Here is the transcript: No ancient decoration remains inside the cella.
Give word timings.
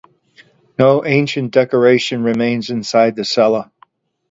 No 0.79 1.05
ancient 1.05 1.51
decoration 1.51 2.23
remains 2.23 2.71
inside 2.71 3.15
the 3.15 3.23
cella. 3.23 3.71